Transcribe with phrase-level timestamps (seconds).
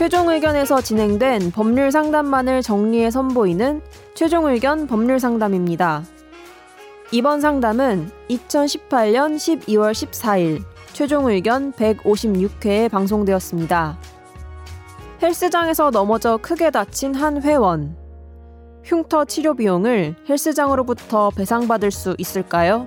[0.00, 3.82] 최종 의견에서 진행된 법률 상담만을 정리해 선보이는
[4.14, 6.04] 최종 의견 법률 상담입니다.
[7.10, 13.98] 이번 상담은 2018년 12월 14일 최종 의견 156회에 방송되었습니다.
[15.22, 17.94] 헬스장에서 넘어져 크게 다친 한 회원.
[18.82, 22.86] 흉터 치료 비용을 헬스장으로부터 배상받을 수 있을까요?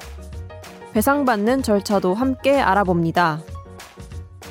[0.94, 3.44] 배상받는 절차도 함께 알아봅니다.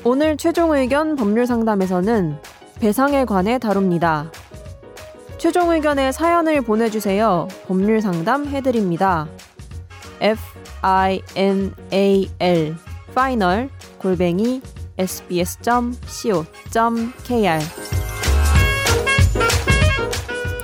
[0.05, 2.52] 오늘 최종 의견 법률 상담에서는
[2.83, 4.33] 배상에 관해 다룹니다.
[5.39, 7.47] 최종 의견에 사연을 보내주세요.
[7.69, 9.29] 법률 상담 해드립니다.
[10.21, 10.41] F
[10.81, 12.75] I N A L
[13.11, 14.63] final 골뱅이
[14.99, 15.93] sbs.co.kr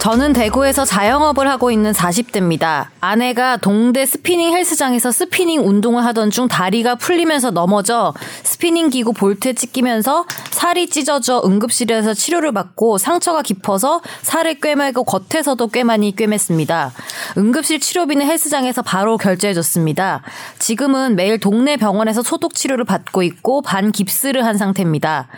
[0.09, 2.87] 저는 대구에서 자영업을 하고 있는 40대입니다.
[2.99, 10.25] 아내가 동네 스피닝 헬스장에서 스피닝 운동을 하던 중 다리가 풀리면서 넘어져 스피닝 기구 볼트에 찢기면서
[10.51, 16.91] 살이 찢어져 응급실에서 치료를 받고 상처가 깊어서 살을 꿰매고 겉에서도 꽤 많이 꿰맸습니다.
[17.37, 20.23] 응급실 치료비는 헬스장에서 바로 결제해줬습니다.
[20.59, 25.29] 지금은 매일 동네 병원에서 소독 치료를 받고 있고 반 깁스를 한 상태입니다.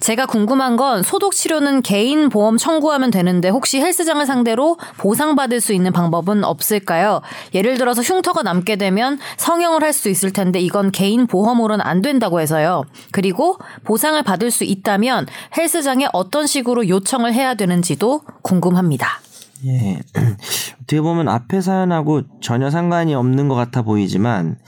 [0.00, 5.92] 제가 궁금한 건 소독 치료는 개인 보험 청구하면 되는데 혹시 헬스장을 상대로 보상받을 수 있는
[5.92, 7.22] 방법은 없을까요?
[7.54, 12.40] 예를 들어서 흉터가 남게 되면 성형을 할 수 있을 텐데 이건 개인 보험으로는 안 된다고
[12.40, 12.82] 해서요.
[13.12, 19.20] 그리고 보상을 받을 수 있다면 헬스장에 어떤 식으로 요청을 해야 되는지도 궁금합니다.
[19.66, 20.00] 예.
[20.82, 24.58] 어떻게 보면 앞에 사연하고 전혀 상관이 없는 것 같아 보이지만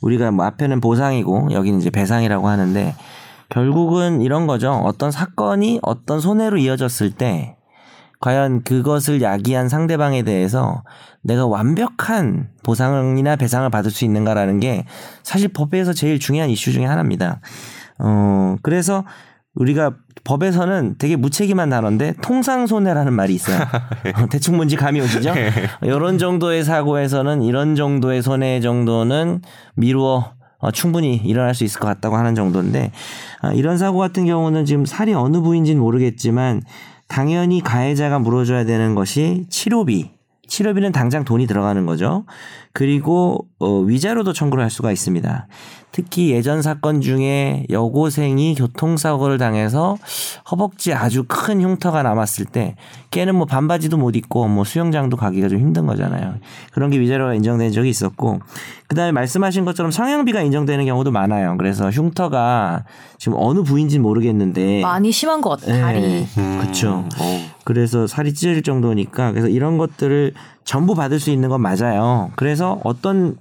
[0.00, 2.94] 우리가 뭐 앞에는 보상이고 여기는 이제 배상이라고 하는데
[3.48, 4.72] 결국은 이런 거죠.
[4.72, 7.56] 어떤 사건이 어떤 손해로 이어졌을 때
[8.20, 10.82] 과연 그것을 야기한 상대방에 대해서
[11.22, 14.84] 내가 완벽한 보상이나 배상을 받을 수 있는가라는 게
[15.22, 17.40] 사실 법에서 제일 중요한 이슈 중에 하나입니다.
[17.98, 19.04] 어, 그래서
[19.54, 19.94] 우리가
[20.24, 23.58] 법에서는 되게 무책임한 단어인데 통상 손해라는 말이 있어요.
[24.16, 25.32] 어, 대충 뭔지 감이 오시죠?
[25.82, 29.42] 이런 정도의 사고에서는 이런 정도의 손해 정도는
[29.74, 32.90] 미루어 어, 충분히 일어날 수 있을 것 같다고 하는 정도인데
[33.42, 36.62] 아, 이런 사고 같은 경우는 지금 살이 어느 부위인지는 모르겠지만
[37.06, 40.10] 당연히 가해자가 물어줘야 되는 것이 치료비.
[40.46, 42.24] 치료비는 당장 돈이 들어가는 거죠.
[42.72, 45.46] 그리고 어, 위자료도 청구를 할 수가 있습니다.
[45.92, 49.96] 특히 예전 사건 중에 여고생이 교통사고를 당해서
[50.50, 52.74] 허벅지 아주 큰 흉터가 남았을 때
[53.12, 56.34] 걔는 뭐 반바지도 못 입고 뭐 수영장도 가기가 좀 힘든 거잖아요.
[56.72, 58.40] 그런 게 위자료가 인정된 적이 있었고
[58.88, 61.56] 그다음에 말씀하신 것처럼 성형비가 인정되는 경우도 많아요.
[61.58, 62.84] 그래서 흉터가
[63.18, 65.80] 지금 어느 부위인지 모르겠는데 많이 심한 것 같아요.
[65.80, 66.00] 다리.
[66.00, 66.26] 네,
[66.60, 67.08] 그렇죠.
[67.64, 70.32] 그래서 살이 찢어질 정도니까 그래서 이런 것들을
[70.64, 72.30] 전부 받을 수 있는 건 맞아요.
[72.36, 73.36] 그래서 어떤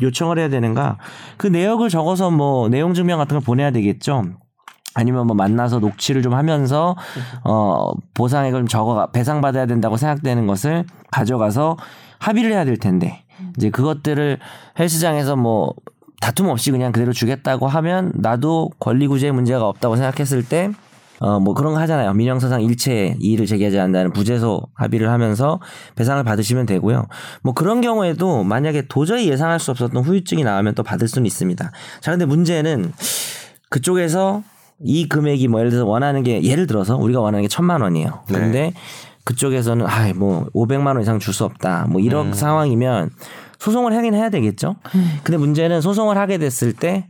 [0.00, 0.98] 요청을 해야 되는가?
[1.36, 4.24] 그 내역을 적어서 뭐 내용 증명 같은 걸 보내야 되겠죠.
[4.94, 6.96] 아니면 뭐 만나서 녹취를 좀 하면서
[7.44, 11.76] 어 보상액을 좀 적어 배상 받아야 된다고 생각되는 것을 가져가서
[12.18, 13.24] 합의를 해야 될 텐데
[13.56, 14.38] 이제 그것들을
[14.78, 15.74] 헬스장에서 뭐
[16.20, 20.70] 다툼 없이 그냥 그대로 주겠다고 하면 나도 권리구제의 문제가 없다고 생각했을 때
[21.20, 22.12] 어, 뭐 그런 거 하잖아요.
[22.14, 25.60] 민형사상 일체 이의를 제기하지 않는다는 부재소 합의를 하면서
[25.94, 27.06] 배상을 받으시면 되고요.
[27.42, 31.70] 뭐 그런 경우에도 만약에 도저히 예상할 수 없었던 후유증이 나오면 또 받을 수는 있습니다.
[32.00, 32.92] 자, 근데 문제는
[33.70, 34.42] 그쪽에서
[34.84, 38.24] 이 금액이 뭐 예를 들어서 원하는 게 예를 들어서 우리가 원하는 게 천만 원이에요.
[38.28, 38.38] 네.
[38.38, 38.72] 근데
[39.24, 41.86] 그쪽에서는 아, 뭐 500만 원 이상 줄 수 없다.
[41.88, 43.10] 뭐 이런 상황이면
[43.58, 44.76] 소송을 하긴 해야 되겠죠.
[45.24, 47.08] 근데 문제는 소송을 하게 됐을 때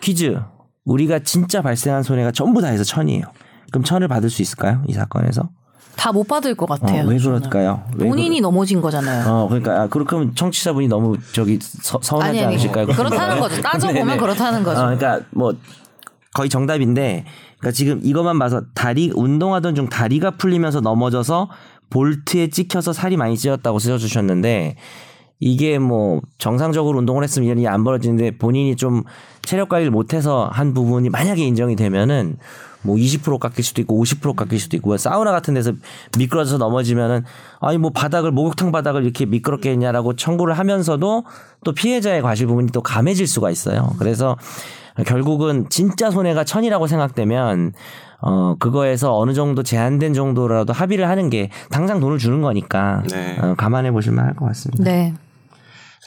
[0.00, 0.40] 퀴즈
[0.84, 3.22] 우리가 진짜 발생한 손해가 전부 다 해서 천이에요.
[3.70, 4.82] 그럼 천을 받을 수 있을까요?
[4.86, 5.48] 이 사건에서?
[5.96, 7.06] 다 못 받을 것 어, 같아요.
[7.06, 7.38] 왜 저는.
[7.38, 7.84] 그럴까요?
[7.96, 9.26] 왜 본인이 넘어진 거잖아요.
[9.28, 12.86] 어, 그러니까 아, 그렇다면 청취자분이 너무 저기 서, 서운하지 아니 아니 않으실까요?
[12.88, 13.62] 그렇다는 거죠.
[13.62, 14.16] 따져 보면 네네.
[14.18, 14.80] 그렇다는 거죠.
[14.80, 15.54] 어, 그러니까 뭐
[16.34, 17.24] 거의 정답인데,
[17.58, 21.48] 그러니까 지금 이것만 봐서 다리 운동하던 중 다리가 풀리면서 넘어져서
[21.90, 24.74] 볼트에 찍혀서 살이 많이 찌었다고 쓰여주셨는데
[25.40, 29.02] 이게 뭐 정상적으로 운동을 했으면 이런 일이 안 벌어지는데 본인이 좀
[29.42, 32.38] 체력 관리를 못해서 한 부분이 만약에 인정이 되면은
[32.84, 35.72] 뭐 20% 깎일 수도 있고 50% 깎일 수도 있고 뭐 사우나 같은 데서
[36.18, 37.24] 미끄러져서 넘어지면은
[37.60, 41.24] 아니 뭐 바닥을 목욕탕 바닥을 이렇게 미끄럽게 했냐라고 청구를 하면서도
[41.64, 43.94] 또 피해자의 과실 부분이 또 감해질 수가 있어요.
[43.98, 44.36] 그래서
[45.06, 47.72] 결국은 진짜 손해가 천이라고 생각되면
[48.20, 53.36] 어 그거에서 어느 정도 제한된 정도라도 합의를 하는 게 당장 돈을 주는 거니까 네.
[53.40, 54.84] 어, 감안해 보실 만 할 것 같습니다.
[54.84, 55.14] 네.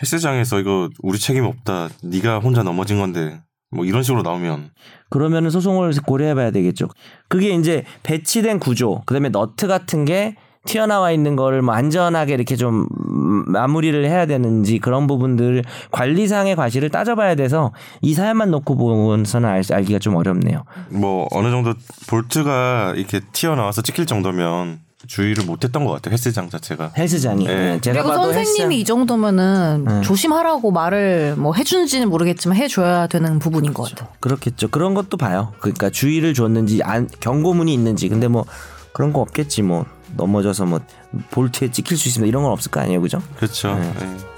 [0.01, 1.89] 헬스장에서 이거 우리 책임 없다.
[2.03, 3.41] 네가 혼자 넘어진 건데
[3.71, 4.71] 뭐 이런 식으로 나오면
[5.09, 6.87] 그러면은 소송을 고려해봐야 되겠죠.
[7.27, 10.35] 그게 이제 배치된 구조, 그다음에 너트 같은 게
[10.67, 16.89] 튀어나와 있는 거를 뭐 안전하게 이렇게 좀 음, 마무리를 해야 되는지 그런 부분들 관리상의 과실을
[16.89, 17.71] 따져봐야 돼서
[18.01, 20.63] 이 사연만 놓고 보고서는 알, 알기가 좀 어렵네요.
[20.89, 21.73] 뭐 어느 정도
[22.09, 26.91] 볼트가 이렇게 튀어나와서 찍힐 정도면 주의를 못했던 것 같아요 헬스장 자체가.
[26.97, 27.55] 헬스장이 네.
[27.55, 30.01] 네, 제가 그리고 봐도 선생님이 헬스장- 이 정도면은 네.
[30.01, 34.09] 조심하라고 말을 뭐 해주는지는 모르겠지만 해줘야 되는 부분인 것 같아요.
[34.19, 34.67] 그렇겠죠.
[34.69, 35.53] 그런 것도 봐요.
[35.59, 38.09] 그러니까 주의를 줬는지 안, 경고문이 있는지.
[38.09, 38.45] 근데 뭐
[38.93, 39.61] 그런 거 없겠지.
[39.61, 40.79] 뭐 넘어져서 뭐
[41.31, 42.27] 볼트에 찍힐 수 있습니다.
[42.27, 43.21] 이런 건 없을 거 아니에요, 그죠?
[43.37, 43.75] 그렇죠.
[43.75, 43.93] 네.
[44.01, 44.36] 예.